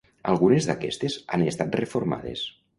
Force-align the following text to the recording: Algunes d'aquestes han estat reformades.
Algunes 0.31 0.67
d'aquestes 0.69 1.19
han 1.37 1.47
estat 1.53 1.81
reformades. 1.85 2.51